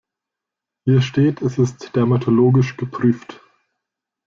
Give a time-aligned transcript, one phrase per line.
[0.83, 3.39] Hier steht, es ist dermatologisch geprüft.